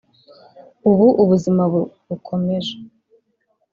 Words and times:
ubu 0.89 1.07
ubuzima 1.23 1.63
bukomeje 2.09 2.73